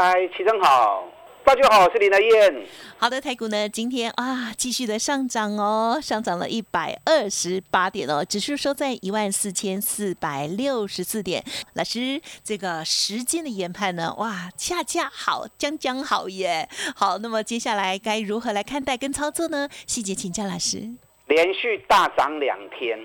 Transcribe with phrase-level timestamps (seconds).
[0.00, 1.08] 嗨，齐正好，
[1.42, 2.54] 大家好，我是林德燕。
[2.98, 11.42] 好的，台股呢今天啊继续的上涨哦，上涨了一百二十八点哦，指数收在一万四千四百六十四点。
[11.74, 16.68] 老师，这个时间的研判呢，哇，恰恰好，将将好耶。
[16.94, 19.68] 好，那么接下来该如何来看待跟操作呢？
[19.88, 20.78] 细节请教老师。
[21.26, 22.96] 连续大涨两天，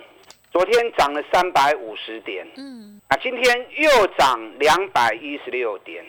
[0.52, 6.06] 昨天涨了三百五十点，嗯，啊，今天又涨两百一十六点。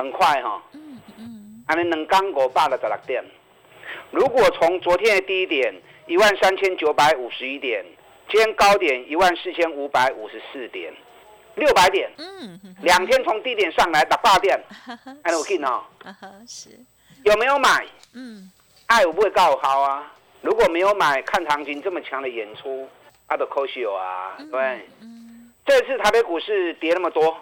[0.00, 3.22] 很快哈，嗯嗯，还能刚过八的十六点。
[4.10, 5.74] 如果从昨天的低点
[6.06, 7.84] 一万三千九百五十一点，
[8.30, 10.90] 今天高点一万四千五百五十四点，
[11.56, 14.58] 六百点，嗯，两天从低点上来打八点，
[15.22, 15.86] 哎，我看哈，
[16.48, 16.70] 是。
[17.24, 17.86] 有没有买？
[18.14, 18.50] 嗯，
[18.86, 20.10] 爱我不会告好啊。
[20.40, 22.88] 如果没有买，看行情这么强的演出，
[23.26, 25.52] 阿都可惜啊，对，嗯。
[25.66, 27.36] 这次台北股市跌那么多。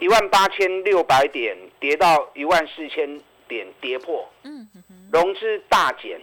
[0.00, 4.68] 一万八千六百点跌到一万四千点，跌破，嗯，
[5.12, 6.20] 融资大减。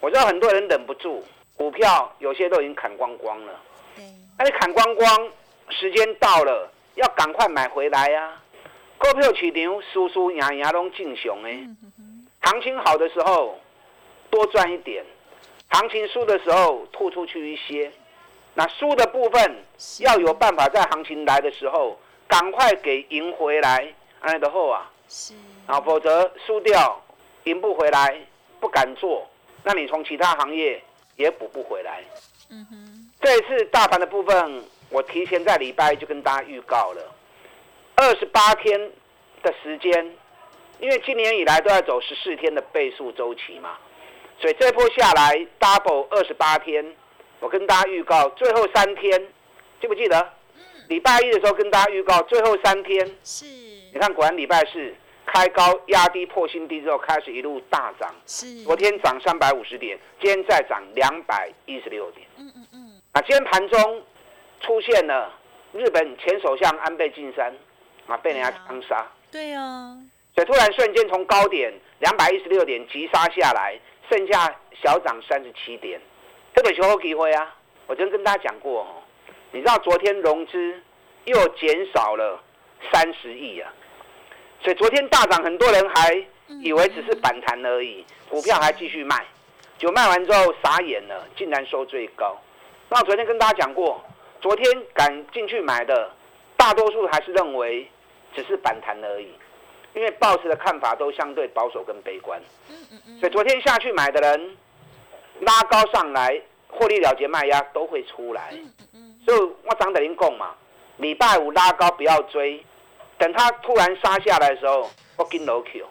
[0.00, 1.22] 我知道很多人忍不住，
[1.54, 3.60] 股票有些都已经砍光光了。
[3.94, 4.04] 对，
[4.38, 5.30] 那你砍光光，
[5.68, 8.32] 时间到了，要赶快买回来呀。
[8.96, 11.60] 股票市场输输赢赢拢进雄哎，
[12.40, 13.60] 行情好的时候
[14.30, 15.04] 多赚一点，
[15.68, 17.92] 行情输的时候吐出去一些。
[18.54, 19.56] 那输的部分
[20.00, 21.98] 要有办法在行情来的时候。
[22.28, 23.86] 赶快给赢回来，
[24.20, 25.34] 安的后啊，是。
[25.66, 27.02] 啊，否则输掉，
[27.44, 28.20] 赢不回来，
[28.60, 29.26] 不敢做，
[29.62, 30.82] 那你从其他行业
[31.16, 32.04] 也补不回来。
[32.50, 37.14] 嗯哼，这次大盘的部分，我提前在礼拜就跟大家预告了，
[37.94, 38.78] 二十八天
[39.42, 40.14] 的时间，
[40.80, 43.78] 因为今年以来都要走十四天的倍数周期嘛，
[44.38, 46.84] 所以这波下来 double 二十八天，
[47.40, 49.28] 我跟大家预告最后三天，
[49.80, 50.28] 记不记得？
[50.88, 54.94] 礼拜一的时候跟大家预告，最后三天是，你看果然礼拜四
[55.26, 58.14] 开高压低破新低之后，开始一路大涨。
[58.26, 62.26] 是，昨天涨三百五十点，今天再涨两百一十六点。
[62.36, 63.00] 嗯嗯嗯。
[63.12, 64.02] 啊，今天盘中
[64.60, 65.32] 出现了
[65.72, 67.54] 日本前首相安倍晋三
[68.06, 69.06] 啊，被人家枪杀。
[69.30, 69.96] 对啊。
[70.34, 73.78] 所以突然瞬间从高点两百一十六点急杀下来，
[74.10, 76.00] 剩下小涨三十七点，
[76.54, 77.54] 特别求后机会啊！
[77.86, 79.03] 我昨天跟大家讲过哦。
[79.54, 80.82] 你知道昨天融资
[81.26, 82.42] 又减少了
[82.92, 83.72] 三十亿啊，
[84.60, 86.12] 所以昨天大涨，很多人还
[86.60, 89.24] 以为只是反弹而已，股票还继续卖，
[89.78, 92.36] 就卖完之后傻眼了，竟然收最高。
[92.88, 94.04] 那我昨天跟大家讲过，
[94.40, 96.10] 昨天敢进去买的，
[96.56, 97.88] 大多数还是认为
[98.34, 99.32] 只是反弹而已，
[99.94, 102.42] 因为报时的看法都相对保守跟悲观。
[103.20, 104.56] 所以昨天下去买的人，
[105.42, 108.52] 拉高上来获利了结卖压都会出来。
[109.24, 110.54] 所以我常等您讲嘛，
[110.98, 112.64] 礼拜五拉高不要追，
[113.18, 115.86] 等它突然杀下来的时候，我跟楼 Q。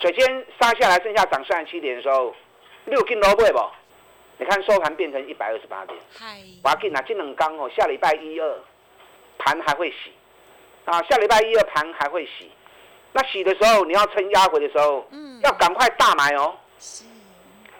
[0.00, 2.34] 首先杀下来剩下涨三十七点的时候，
[2.84, 3.58] 六跟楼会不？
[4.38, 5.98] 你看收盘变成一百二十八点。
[6.14, 6.36] 嗨。
[6.62, 8.58] 我要跟拿金冷钢哦，下礼拜一二
[9.38, 10.12] 盘还会洗
[10.84, 12.50] 啊，下礼拜一二盘还会洗。
[13.12, 16.54] 那洗的时候你要趁压回的时候，嗯，要赶快大买哦。
[16.78, 17.04] 是。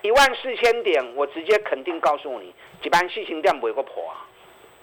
[0.01, 4.25] 一万四千点，我直接肯定告诉你，一般细情量不会破啊。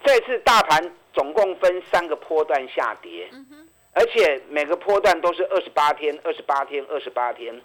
[0.04, 3.30] 这次大盘总共分三个波段下跌，
[3.94, 7.60] 而且每个波段都是二十八天、二十八天、二十八天。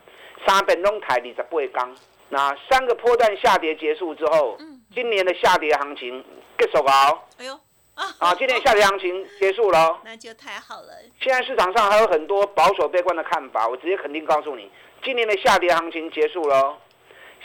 [0.47, 1.93] 三本中台你在不会刚，
[2.29, 4.57] 那三个波段下跌结束之后，
[4.95, 6.25] 今年的下跌行情
[6.57, 6.93] 结束了。
[7.39, 7.59] 哎呦，
[8.19, 10.93] 啊，今年下跌行情结束了， 那就太好了。
[11.21, 14.71] 现在市场上还有很多保守悲观的看法，我直接肯定告诉你，
[15.03, 16.79] 今年的下跌行情结束了，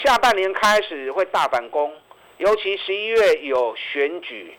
[0.04, 1.92] 下半年开始会大反攻，
[2.38, 4.56] 尤其十一月有选举。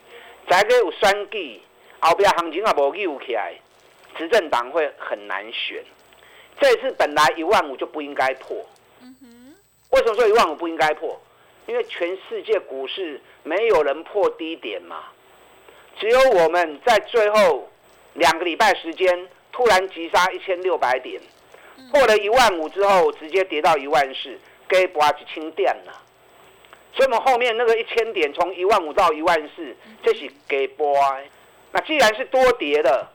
[0.49, 1.61] 再个有选举，
[2.01, 3.55] 后边行情也无扭起来，
[4.17, 5.83] 执政党会很难选。
[6.61, 8.57] 这次本来一万五就不应该破。
[9.91, 11.21] 为什么说一万五不应该破？
[11.67, 15.05] 因为全世界股市没有人破低点嘛，
[15.99, 17.67] 只有我们在最后
[18.13, 21.19] 两个礼拜时间突然急杀一千六百点，
[21.91, 24.39] 破了一万五之后直接跌到一万四，
[24.69, 26.03] 给拔一清电了。
[26.97, 30.97] 所以，我们后面那个一千点，从一万五到一万四，这是给波。
[31.73, 33.09] 那既然是多跌的，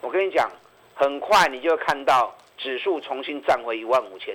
[0.00, 0.50] 我跟你讲，
[0.94, 4.34] 很快你就会看到指数重新站回一万五千。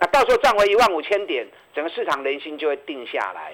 [0.00, 3.52] 那到时候站回一万五千点，整个市场人心就会定下来。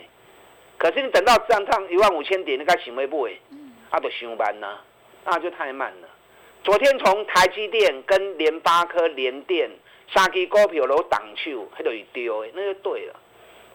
[0.76, 3.36] 可是你等到站上一万五千点，你该行为不会？
[3.90, 4.78] 啊，都上班呢，
[5.24, 6.08] 那就太慢了。
[6.62, 9.68] 昨天从台积电跟联发科、联电
[10.14, 13.16] 三支股票都挡手，还都一丢，那就对了。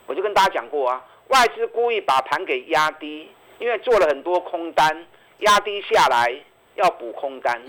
[0.05, 5.05] 我就跟大家讲过啊，外资故意把盘给压低，因为做了很多空单，
[5.39, 6.35] 压低下来
[6.75, 7.61] 要补空单。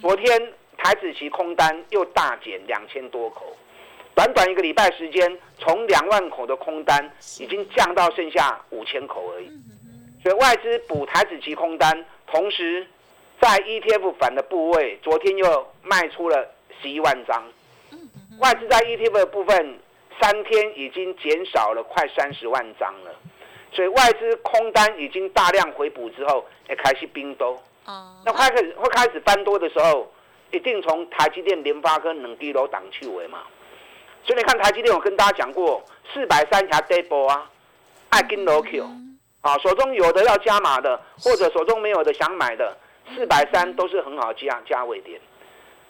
[0.00, 3.56] 昨天台子期空单又大减两千多口，
[4.14, 9.50] 短短一个礼拜时间，从两万口的空单已经降到剩下五千口而已。
[10.22, 12.86] 所以外资补台子期空单，同时
[13.40, 16.48] 在 ETF 反的部位，昨天又卖出了
[16.80, 17.42] 十一万张。
[18.38, 19.78] 外资在 ETF 的部分。
[20.20, 23.10] 三天已经减少了快三十万张了，
[23.72, 27.60] 所以外资空单已经大量回补之后，也开始冰多。
[27.86, 28.22] 哦。
[28.24, 30.12] 那开始会开始翻多的时候，
[30.50, 33.40] 一定从台积电、联发科两低楼挡去尾嘛。
[34.24, 35.82] 所以你看台积电，我跟大家讲过，
[36.12, 37.50] 四百三还跌波啊，
[38.10, 38.84] 爱跟楼 Q
[39.40, 42.76] 啊，手中有的要加码的，或者手中没有的想买的，
[43.14, 45.20] 四百三都是很好加价位点。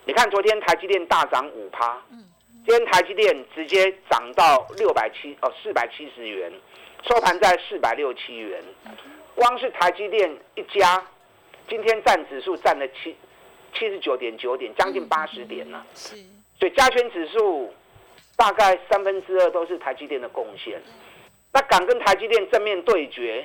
[0.04, 2.00] 你看昨天台积电大涨五趴。
[2.64, 6.52] 今天台积电直接涨到六百七哦，四百七十元，
[7.02, 8.62] 收盘在四百六七元。
[9.34, 11.04] 光是台积电一家，
[11.68, 13.16] 今天占指数占了七
[13.74, 15.84] 七十九点九点，将近八十点了。
[15.94, 16.14] 是，
[16.56, 17.74] 所以加权指数
[18.36, 20.80] 大概三分之二都是台积电的贡献。
[21.52, 23.44] 那敢跟台积电正面对决，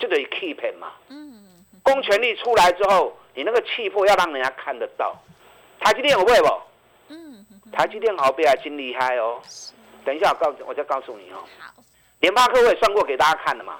[0.00, 0.92] 就得 keep 嘛。
[1.10, 1.64] 嗯。
[1.84, 5.16] 公权力出来之后，你那个气魄要让人家看得到。
[5.78, 6.48] 台积电有位不？
[7.76, 9.38] 台积电好比还真厉害哦，
[10.02, 11.44] 等一下我告我再告诉你哦。
[11.58, 11.74] 好，
[12.20, 13.78] 联发科我也算过给大家看了嘛。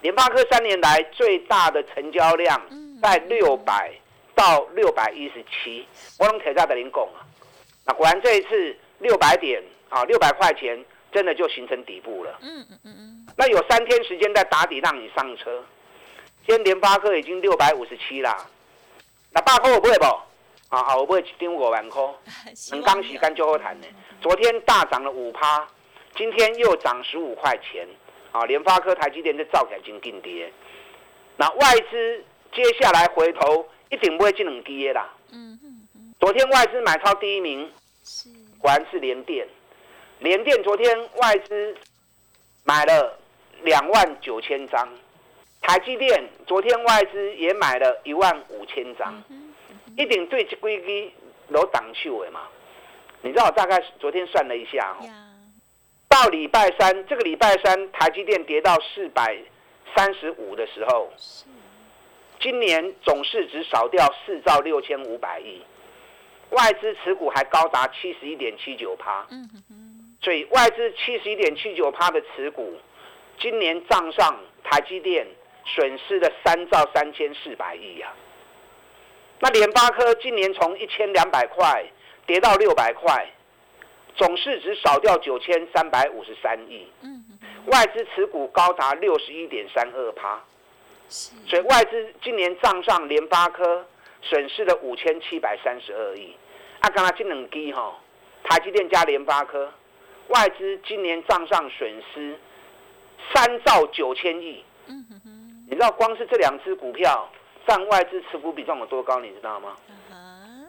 [0.00, 2.58] 联发科三年来最大的成交量
[3.02, 3.92] 在六百
[4.34, 5.86] 到六百一十七，
[6.18, 7.20] 我用铁在的您讲啊。
[7.84, 10.82] 那果然这一次六百点啊，六百块钱
[11.12, 12.38] 真的就形成底部了。
[12.40, 13.26] 嗯嗯嗯嗯。
[13.36, 15.62] 那有三天时间在打底让你上车，
[16.46, 18.46] 今天联发科已经六百五十七啦。
[19.32, 20.06] 那八科我不会不？
[20.74, 22.02] 啊，好，我不会一张五万块，
[22.72, 23.86] 能刚洗干就好谈呢。
[24.20, 25.64] 昨天大涨了五趴，
[26.16, 27.86] 今天又涨十五块钱。
[28.32, 30.52] 啊，联发科、台积电在造起来真劲跌。
[31.36, 35.08] 那外资接下来回头一定不会进两跌啦。
[35.30, 36.14] 嗯嗯嗯。
[36.18, 37.70] 昨天外资买超第一名，
[38.02, 38.28] 是
[38.58, 39.46] 果然是联电。
[40.18, 41.76] 联电昨天外资
[42.64, 43.16] 买了
[43.62, 44.88] 两万九千张，
[45.60, 49.22] 台积电昨天外资也买了一万五千张。
[49.96, 51.12] 一定对这规矩
[51.48, 52.42] 有挡手的嘛？
[53.22, 54.96] 你知道我大概昨天算了一下，
[56.08, 59.36] 到礼拜三，这个礼拜三台积电跌到四百
[59.96, 61.10] 三十五的时候，
[62.40, 65.62] 今年总市值少掉四兆六千五百亿，
[66.50, 69.26] 外资持股还高达七十一点七九趴。
[70.20, 72.74] 所以外资七十一点七九趴的持股，
[73.38, 75.26] 今年账上台积电
[75.66, 78.12] 损失了三兆三千四百亿呀。
[79.44, 81.84] 那联发科今年从一千两百块
[82.26, 83.26] 跌到六百块，
[84.16, 86.88] 总市值少掉九千三百五十三亿，
[87.66, 90.42] 外资持股高达六十一点三二趴，
[91.10, 93.84] 所以外资今年账上联发科
[94.22, 96.34] 损失了五千七百三十二亿。
[96.80, 97.98] 啊，刚才这两支哈，
[98.44, 99.70] 台积电加联发科，
[100.28, 102.34] 外资今年账上损失
[103.34, 104.64] 三兆九千亿。
[105.68, 107.30] 你知道光是这两只股票？
[107.66, 109.76] 占外资持股比重有多高，你知道吗？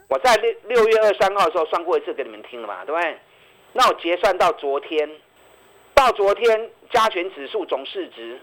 [0.07, 3.17] 我在六六月二三号的时候算过一次给你们听了嘛，对不对？
[3.73, 5.09] 那我结算到昨天，
[5.93, 8.39] 到昨天加权指数总市值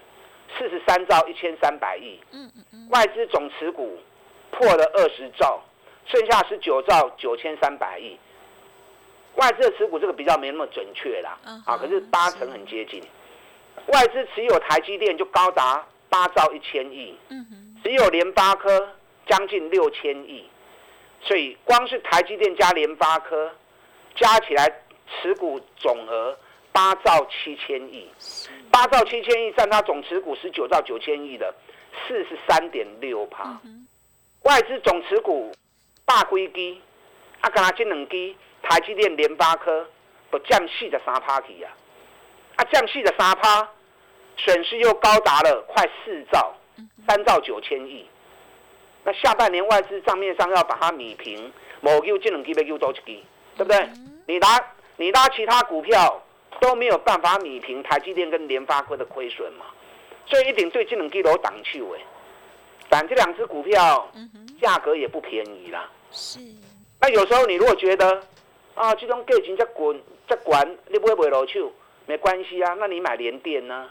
[0.57, 2.19] 四十三兆一千三百亿，
[2.89, 3.97] 外资总持股
[4.51, 5.61] 破了二十兆，
[6.05, 8.17] 剩下十九兆九千三百亿。
[9.35, 13.01] 外资的持股这个比较没那么准确啦，啊，可是八成很接近。
[13.87, 17.17] 外资持有台积电就高达八兆一千亿。
[17.83, 18.89] 只有联发科
[19.27, 20.49] 将近六千亿，
[21.21, 23.51] 所以光是台积电加联发科
[24.15, 24.71] 加起来
[25.07, 26.37] 持股总额
[26.71, 28.09] 八兆七千亿，
[28.71, 31.53] 八兆七千亿占它总持股十九兆九千亿的
[32.07, 33.59] 四十三点六趴。
[34.43, 35.51] 外资总持股
[36.05, 36.81] 大规基，
[37.41, 39.85] 啊，刚才这两基台积电、联发科
[40.31, 41.71] 都降四的三趴去啊，
[42.55, 43.69] 啊，降四的三趴，
[44.37, 46.55] 损失又高达了快四兆。
[47.07, 48.05] 三兆九千亿，
[49.03, 51.51] 那下半年外资账面上要把它米平，
[51.81, 53.23] 某 Q 技能 K 被 Q 多几低，
[53.57, 53.89] 对不对？
[54.25, 54.47] 你拿
[54.97, 56.23] 你拉其他股票
[56.59, 59.65] 都没有办法米平台积电跟联发科的亏损嘛，
[60.25, 61.99] 所以一定对技能 K 都挡去尾。
[62.89, 64.09] 但这两只股票
[64.61, 65.89] 价格也不便宜啦。
[66.11, 66.39] 是。
[67.01, 68.21] 那有时候你如果觉得
[68.75, 71.71] 啊，这种价钱在滚在管，你不会不会落手，
[72.05, 72.75] 没关系啊。
[72.79, 73.89] 那你买联电呢？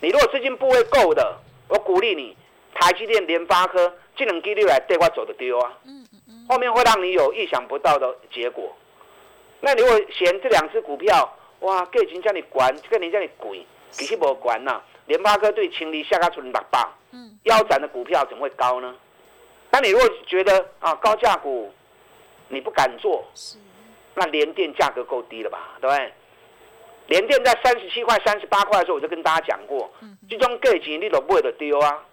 [0.00, 1.38] 你如果资金部位够的，
[1.70, 2.36] 我鼓励你，
[2.74, 5.72] 台积电、联发科这两几率来对我走的丢啊。
[5.84, 6.46] 嗯嗯嗯。
[6.48, 8.70] 后面会让你有意想不到的结果。
[9.60, 14.82] 那你如果嫌这两只股票，哇，价钱叫你管，这个你叫你贵，其实无管呐。
[15.06, 18.94] 联发科对清理下个存六百，嗯，腰斩的股票怎么会高呢？
[19.70, 21.72] 那你如果觉得啊高价股
[22.48, 23.58] 你不敢做，是，
[24.14, 25.76] 那联电价格够低了吧？
[25.80, 26.12] 对不对？
[27.10, 29.92] 联电在三十七块、三十八块的时候，我就跟大家讲过，
[30.28, 32.04] 这种价钱你都不会得丢啊，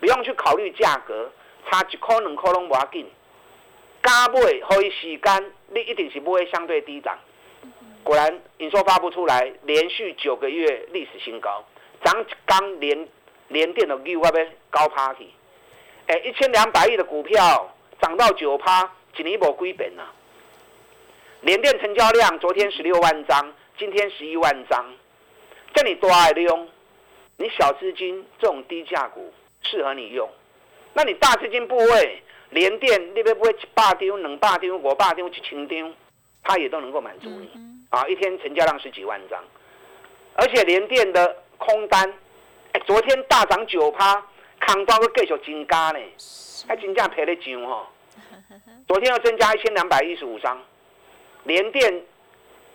[0.00, 1.30] 不用去考虑价格，
[1.68, 3.06] 差一块两块拢无要紧，
[4.02, 7.18] 加买可以时间，你一定是不会相对低涨。
[8.02, 11.62] 果然营收发布出来，连续九个月历史新高，
[12.02, 13.06] 涨刚连
[13.48, 15.26] 连电的 U 会不会高趴去？
[16.06, 20.08] 哎，一千两百亿的股票涨到九趴，一年无归本啊！
[21.42, 24.84] 联电成交量昨天十六万张，今天十一万张，
[25.74, 26.68] 叫你多爱用？
[27.36, 30.28] 你小资金这种低价股适合你用，
[30.94, 35.94] 那你大资金部位，连电那边不会一百张、两百张、五百张、一千张，
[36.42, 37.50] 它也都能够满足你
[37.90, 38.06] 啊！
[38.08, 39.42] 一天成交量十几万张，
[40.34, 42.10] 而且连电的空单，
[42.72, 44.24] 哎，昨天大涨九趴。
[44.58, 45.98] 康庄会继续增加呢，
[46.66, 47.86] 还真正赔得上哦。
[48.88, 50.58] 昨天又增加一千两百一十五张，
[51.44, 52.02] 连电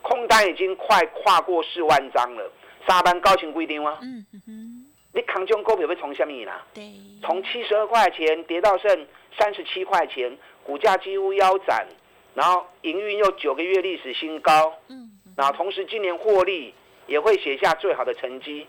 [0.01, 2.51] 空单已经快跨过四万张了。
[2.88, 4.00] 沙班高清规定吗？
[4.01, 6.65] 嗯哼，你康中股票会从什么啦？
[6.74, 6.91] 对，
[7.22, 11.86] 从七十二块钱跌到剩三十七块钱，股价几乎腰斩，
[12.34, 14.74] 然后营运又九个月历史新高。
[14.88, 16.74] 嗯，然后同时今年获利
[17.05, 18.65] 也会写下最好的成绩。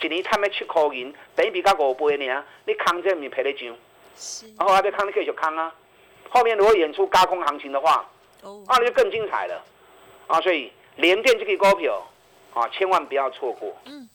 [0.00, 2.44] 一年赚了七块银，等于比较五倍呢。
[2.64, 3.76] 你扛这咪赔得上？
[4.16, 4.46] 是。
[4.58, 5.72] 然后还要扛，你继续扛啊。
[6.30, 8.08] 后面如果演出高空行情的话，
[8.42, 9.62] 哦，那就更精彩了。
[10.26, 12.06] 啊，所以联电这个股票
[12.54, 13.76] 啊，千万不要错过。
[13.86, 14.08] 嗯。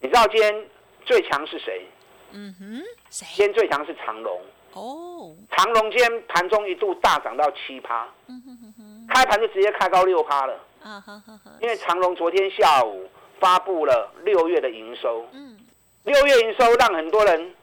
[0.00, 0.66] 你知道今天
[1.04, 1.86] 最强是谁？
[2.32, 2.82] 嗯哼。
[3.10, 3.26] 谁？
[3.34, 4.40] 今天最强是长隆。
[4.72, 5.34] 哦。
[5.50, 8.08] 长隆今天盘中一度大涨到七趴。
[8.26, 9.06] 嗯哼哼哼。
[9.08, 10.54] 开盘就直接开高六趴了。
[10.82, 11.52] 啊哈哈哈。
[11.60, 13.08] 因为长隆昨天下午。
[13.38, 15.58] 发布了六月的营收，嗯，
[16.04, 17.54] 六月营收让很多人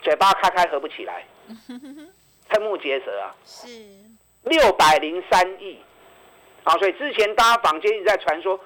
[0.00, 1.26] 嘴巴开开合不起来，
[2.48, 3.68] 瞠目结舌啊，是
[4.44, 5.80] 六百零三亿，
[6.68, 8.60] 啊，所以之前大家坊间一直在传说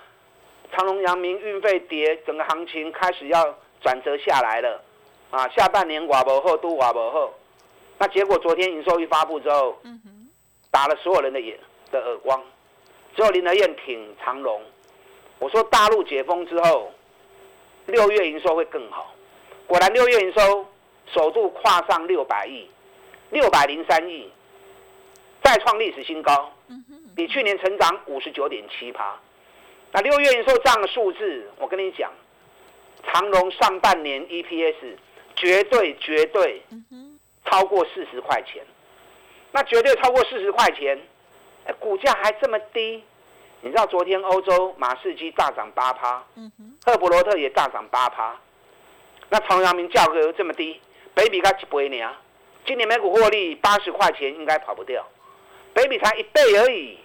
[0.72, 4.82] 长隆、阳明运费跌，整个行情开始要转折下来了，
[5.30, 7.32] 啊，下半年寡博后都寡博后，
[7.98, 9.80] 那结果昨天营收一发布之后，
[10.72, 11.56] 打了所有人的眼
[11.92, 12.42] 的耳光，
[13.14, 14.60] 只有林德燕挺长隆。
[15.38, 16.90] 我说大陆解封之后，
[17.86, 19.14] 六月营收会更好。
[19.68, 20.66] 果然六月营收
[21.14, 22.68] 首度跨上六百亿，
[23.30, 24.28] 六百零三亿，
[25.40, 26.52] 再创历史新高，
[27.14, 29.18] 比去年成长五十九点七趴。
[29.92, 32.10] 那六月营收这样的数字，我跟你讲，
[33.04, 34.96] 长隆上半年 EPS
[35.36, 36.62] 绝对绝对
[37.44, 38.64] 超过四十块钱，
[39.52, 40.98] 那绝对超过四十块钱，
[41.78, 43.04] 股价还这么低。
[43.64, 46.24] 你知道昨天欧洲马士基大涨八趴，
[46.84, 48.36] 赫伯罗特也大涨八趴，
[49.28, 50.80] 那长阳明价格又这么低，
[51.14, 52.10] 北比才一倍呢，
[52.66, 55.06] 今年每股获利八十块钱应该跑不掉，
[55.74, 56.98] 北比才一倍而已。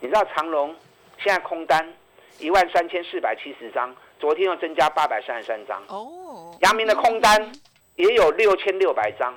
[0.00, 0.74] 你知道长隆
[1.22, 1.92] 现在空单
[2.38, 5.82] 一万三千四百七十张，昨天又增加八百三十三张。
[5.88, 7.52] 哦，阳明的空单
[7.96, 9.34] 也有六千六百张，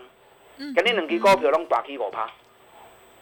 [0.75, 2.29] 肯定两支股票拢大起五趴。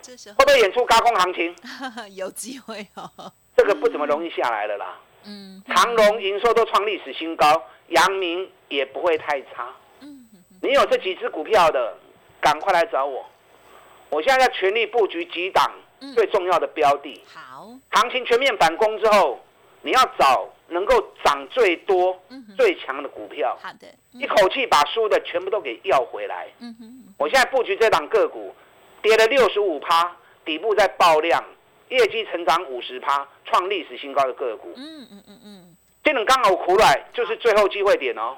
[0.06, 1.56] 会不会演出高空行情？
[2.16, 3.32] 有机会哦。
[3.56, 4.98] 这个不怎么容易下来了啦。
[5.26, 5.62] 嗯。
[5.68, 9.74] 长隆营收都创历史新高，阳明也不会太差。
[10.00, 10.28] 嗯。
[10.62, 11.96] 你有这几只股票的，
[12.42, 13.26] 赶快来找我。
[14.10, 15.72] 我现在在全力布局几档
[16.16, 17.22] 最重要的标的。
[17.34, 17.70] 好。
[17.92, 19.40] 行情全面反攻之后，
[19.82, 22.20] 你要找能够涨最多、
[22.58, 23.58] 最强的股票。
[23.62, 23.88] 好的。
[24.14, 26.48] 一口气把输的全部都给要回来。
[26.60, 27.14] 嗯哼。
[27.18, 28.56] 我现在布局这档个股。
[29.02, 30.14] 跌了六十五趴，
[30.44, 31.42] 底部在爆量，
[31.88, 34.74] 业绩成长五十趴，创历史新高的个股。
[34.76, 38.36] 嗯嗯嗯嗯，这种刚好苦来，就是最后机会点哦。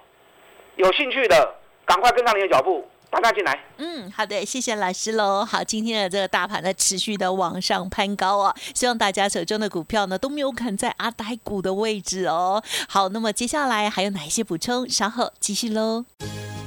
[0.75, 3.59] 有兴趣的，赶快跟上你的脚步，大家进来。
[3.77, 5.45] 嗯，好的，谢谢老师喽。
[5.45, 12.63] 好，今天的这个大盘呢，持续的往上攀高啊，希望大家手中的股票呢都没有砍在阿呆股的位置哦。
[12.87, 14.89] 好，那么接下来还有哪一些补充？
[14.89, 16.05] 稍后继续喽。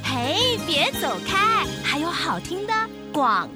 [0.04, 2.72] 嘿，别走开，还有好听的
[3.12, 3.48] 广。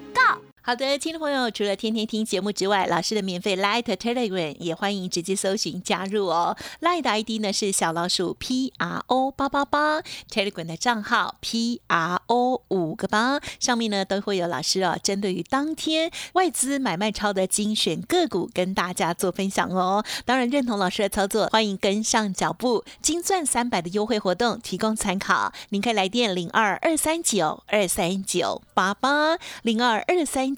[0.69, 6.55] 好的，听众朋友，除了天天听节目之外，老师的免费 Light Telegram 也欢迎直接搜寻加入哦。
[6.83, 20.05] Light 的 ID 呢是小老鼠 P R O 八八八，Telegram 的账号 P R O 五个八，上面呢都会有老师哦，针对于当天外资买卖超的精选个股跟大家做分享哦。
[20.27, 30.58] 当然认同老师的操作，欢迎跟上脚步，金钻三百的优惠活动提供参考，您可以来电零二二三九二三九八八零二二三。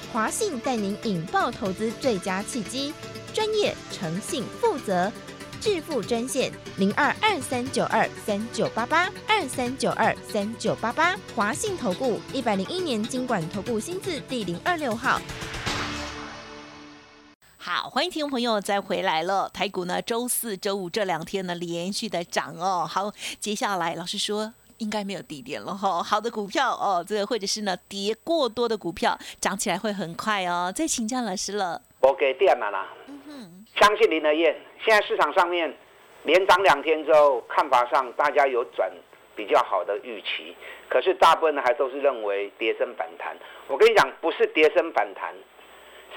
[0.11, 2.93] 华信带您引爆投资最佳契机，
[3.33, 5.09] 专业、诚信、负责，
[5.61, 11.15] 致富专线零二二三九二三九八八二三九二三九八八。
[11.33, 15.21] 华信投顾一百零一年经管投顾新字第零二六号。
[17.55, 19.49] 好，欢迎听众朋友再回来了。
[19.53, 22.85] 台股呢，周四周五这两天呢，连续的涨哦。
[22.85, 24.53] 好，接下来老师说。
[24.81, 30.73] 应该没有低点了哈，好的股票哦，这个或者是呢跌过多的股票涨起来会很快哦。
[30.75, 32.87] 再请教老师了，我给电了啦。
[33.05, 35.71] 嗯哼，相信林德燕，现在市场上面
[36.23, 38.91] 连涨两天之后，看法上大家有转
[39.35, 40.55] 比较好的预期，
[40.89, 43.37] 可是大部分呢还都是认为跌升反弹。
[43.67, 45.31] 我跟你讲，不是跌升反弹，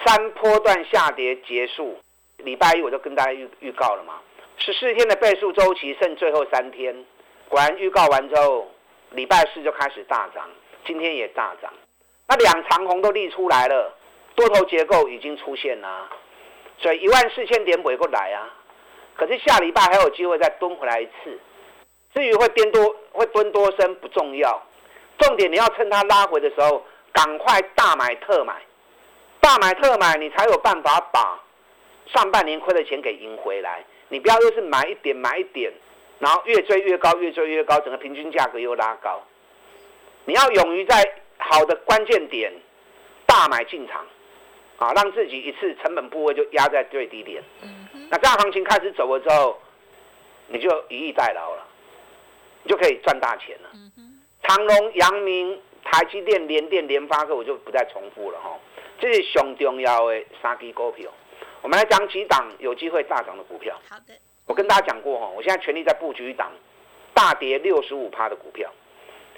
[0.07, 1.99] 三波段下跌结束，
[2.39, 4.15] 礼拜一我就跟大家预预告了嘛，
[4.57, 7.05] 十四天的倍数周期剩最后三天。
[7.49, 8.69] 果然预告完之后，
[9.11, 10.49] 礼拜四就开始大涨，
[10.87, 11.73] 今天也大涨。
[12.27, 13.93] 那两长红都立出来了，
[14.35, 16.09] 多头结构已经出现了，
[16.79, 18.51] 所以一万四千点回过来啊。
[19.15, 21.39] 可是下礼拜还有机会再蹲回来一次。
[22.15, 24.63] 至于会颠多会蹲多深不重要，
[25.19, 28.55] 重点你要趁它拉回的时候赶快大买特买，
[29.41, 31.41] 大买特买你才有办法把
[32.07, 33.85] 上半年亏的钱给赢回来。
[34.09, 35.73] 你不要又是买一点买一点。
[36.19, 39.23] 然后越追越高，越追越高，整个平均价格又拉高。
[40.25, 41.05] 你要勇于在
[41.37, 42.53] 好的关键点
[43.27, 44.07] 大买进场，
[44.79, 47.43] 啊，让自己一次成本部位就压在最低点。
[48.09, 49.59] 那这样行情开始走了之后，
[50.47, 51.67] 你就以逸待劳了，
[52.63, 53.71] 你就可以赚大钱了。
[54.43, 58.59] 长隆、阳明、台积电、联电、联发科，我就不再重复了哈。
[58.99, 61.11] 这是熊重要的三支股票，
[61.61, 63.79] 我们来讲几档有机会大涨的股票。
[63.91, 64.15] 好的。
[64.47, 66.53] 我跟大家讲过哈，我现在全力在布局一档
[67.15, 68.71] 大跌六十五趴的股票。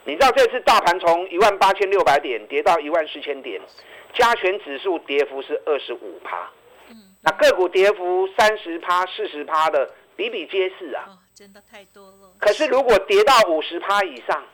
[0.04, 3.60] 你知道这次大盘从一万八千六百点跌到一万四千点，
[4.14, 6.50] 加权指数跌幅是二十五趴。
[6.90, 11.04] 嗯，那个股跌幅三十趴、四十趴的比比皆是啊。
[11.08, 12.32] 哦，真的太多了。
[12.38, 14.44] 可是如果跌到五十趴以上，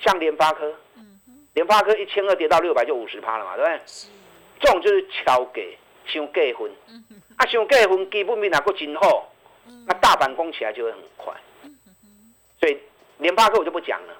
[0.00, 1.20] 像联发科，嗯
[1.54, 3.80] 联发科一千二跌到六百就五十趴了嘛，对不对？
[3.86, 4.08] 是。
[4.58, 6.72] 这种就是超给，想过分。
[6.88, 7.04] 嗯
[7.36, 9.32] 啊，想过分基本面哪个真好？
[9.86, 11.34] 那大盘攻起来就会很快，
[12.60, 12.78] 所以
[13.18, 14.14] 联发科我就不讲了。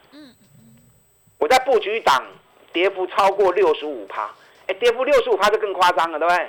[1.39, 2.25] 我在布局档，
[2.73, 4.31] 跌幅超过六十五趴，
[4.67, 6.49] 哎，跌幅六十五趴就更夸张了，对不对？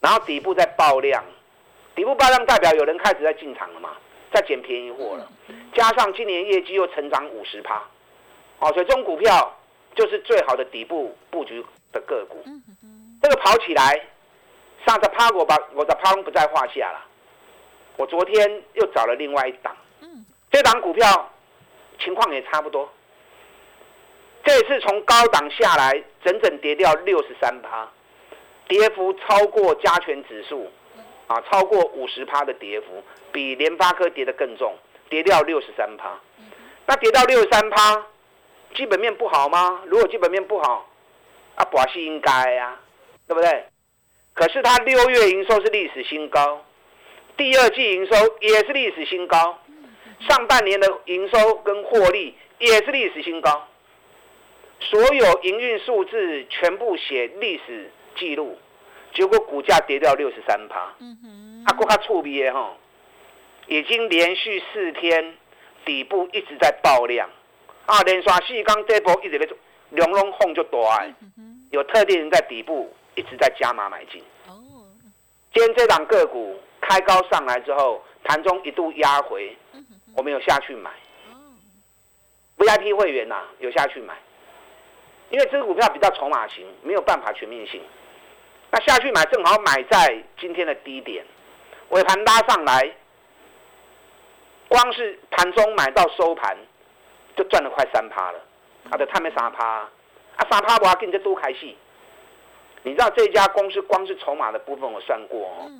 [0.00, 1.24] 然后底部在爆量，
[1.94, 3.96] 底部爆量代表有人开始在进场了嘛，
[4.32, 5.30] 在捡便宜货了。
[5.74, 7.82] 加上今年业绩又成长五十趴，
[8.58, 9.58] 哦，所以这种股票
[9.94, 12.44] 就是最好的底部布局的个股。
[13.22, 14.00] 这个跑起来，
[14.86, 17.06] 上次趴我把我的趴不在话下了。
[18.00, 21.30] 我昨天又找了另外一档，嗯，这档股票
[22.02, 22.90] 情况也差不多。
[24.42, 27.86] 这次从高档下来，整整跌掉六十三趴，
[28.66, 30.66] 跌幅超过加权指数，
[31.26, 34.74] 啊，超过五十趴的跌幅，比联发科跌得更重，
[35.10, 36.18] 跌掉六十三趴。
[36.86, 38.02] 那跌到六十三趴，
[38.74, 39.82] 基本面不好吗？
[39.84, 40.88] 如果基本面不好，
[41.54, 42.80] 啊，保是应该呀，
[43.28, 43.66] 对不对？
[44.32, 46.64] 可是它六月营收是历史新高。
[47.40, 49.58] 第二季营收也是历史新高，
[50.28, 53.66] 上半年的营收跟获利也是历史新高，
[54.78, 58.58] 所有营运数字全部写历史记录，
[59.14, 60.80] 结果股价跌掉六十三趴，
[61.64, 62.76] 啊，国家触鼻的哈，
[63.68, 65.34] 已经连续四天
[65.86, 67.26] 底部一直在爆量，
[67.86, 69.56] 啊，连刷四刚跌破一直在做，
[69.88, 70.78] 两龙红就大，
[71.70, 72.94] 有特定人在底部。
[73.16, 74.22] 一直在加码买进。
[74.46, 74.86] 哦，
[75.52, 79.56] 今天这档个股开高上来之后，盘中一度压回，
[80.16, 80.90] 我们有下去买。
[82.58, 84.14] VIP 会员呐，有下去买，
[85.30, 87.80] 因为这个股票比较筹码型，没有办法全面性。
[88.70, 91.24] 那下去买正好买在今天的低点，
[91.88, 92.94] 尾盘拉上来，
[94.68, 96.56] 光是盘中买到收盘，
[97.34, 98.38] 就赚了快三趴了。
[98.90, 101.76] 啊，对，他没三趴，啊三趴我要跟你这多开戏。
[102.82, 105.70] 你知道这家公司光是筹码的部分我算过哦，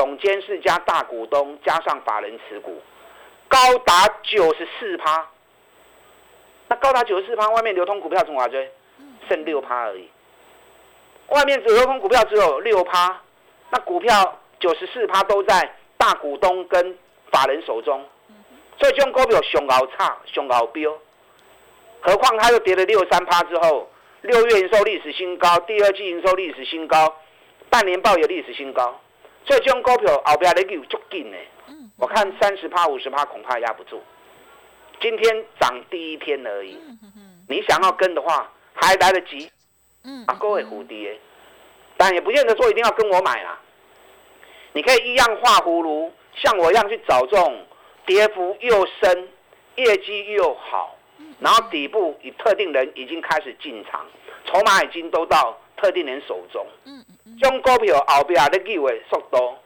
[0.00, 2.80] 董监事加大股东加上法人持股，
[3.48, 5.28] 高达九十四趴。
[6.68, 8.72] 那高达九十四趴，外面流通股票从哪追？
[9.28, 10.08] 剩六趴而已。
[11.28, 13.20] 外面只流通股票只有六趴，
[13.68, 16.96] 那股票九十四趴都在大股东跟
[17.30, 18.02] 法人手中，
[18.78, 20.96] 所以这种股票熊熬差，熊熬标。
[22.00, 23.90] 何况它又跌了六三趴之后，
[24.22, 27.14] 六月营收历史新高，第二季营收历史新高，
[27.68, 28.98] 半年报也历史新高，
[29.44, 31.36] 所以这种股票后边的有足紧呢。
[31.96, 34.02] 我看三十趴、五十趴恐怕压不住。
[35.00, 36.78] 今天涨第一天而已，
[37.48, 39.50] 你想要跟的话还来得及。
[40.26, 41.18] 啊，各位蝴蝶，
[41.96, 43.60] 但也不见得说一定要跟我买啊。
[44.72, 47.66] 你可以一样画葫芦，像我一样去找这种
[48.06, 49.28] 跌幅又深、
[49.76, 50.96] 业绩又好，
[51.38, 54.06] 然后底部以特定人已经开始进场，
[54.46, 56.66] 筹码已经都到特定人手中。
[56.84, 59.56] 嗯嗯用股票后边的机会速度，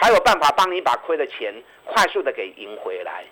[0.00, 3.24] 才有办法帮你把亏的钱快速的给赢回来。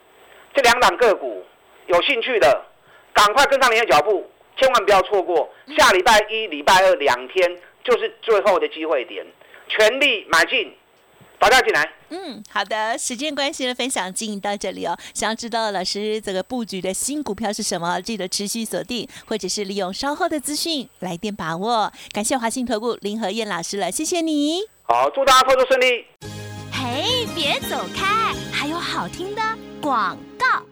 [0.54, 1.44] 这两档个股
[1.86, 2.64] 有兴趣的，
[3.12, 5.50] 赶快跟上您的脚步，千万不要错过。
[5.76, 9.24] 下礼拜一、礼拜二两天就是最后的机会点，
[9.68, 10.76] 全力买进，
[11.38, 11.88] 打家进来。
[12.08, 14.96] 嗯，好的，时间关系的分享进行到这里哦。
[15.12, 21.92] 想要知道老师这个布局的新股票是什么，记得持续锁定，或者是利用稍后的资讯来电把握。
[22.12, 24.60] 感谢华信投顾林和燕老师了，谢谢你。
[24.84, 26.04] 好，祝大家操作顺利。
[26.72, 29.42] 嘿，别走开，还有好听的。
[29.80, 30.16] 广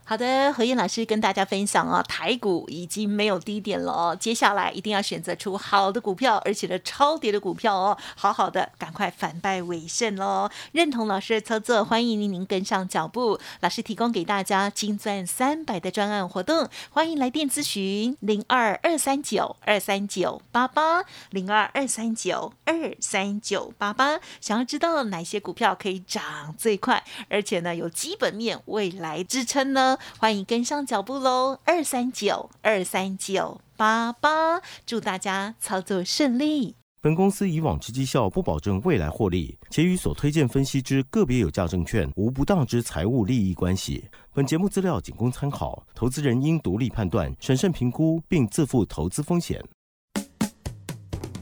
[0.06, 10.50] 好的，何燕老师跟大家分享哦，台股已经没有低点了哦，接下来一定要选择出好的股票，而且呢超跌的股票哦，好好的赶快反败为胜喽！
[10.72, 29.98] 认同老师的操作，欢迎您跟上脚步，老师提供给大家金钻三百的专案活动，欢迎来电咨询零二二三九二三九八八零二二三九二三九八八，想要知道哪些股票可以涨最快，而且呢有基本面未来支撑呢？
[30.18, 31.58] 欢迎跟上脚步喽！
[31.64, 36.76] 二三九二三九八八，祝大家操作顺利。
[37.00, 44.08] 本公司以往之绩效不保证未来获利，且与所推荐分析之个别有价证券无不当之财务利益关系。
[44.32, 49.62] 本节目资料仅供参考，投资人应独立判断、审慎评估，并自负投资风险。